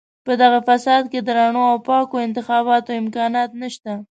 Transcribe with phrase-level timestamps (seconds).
[0.25, 3.91] په دغه فساد کې د رڼو او پاکو انتخاباتو امکانات نشته.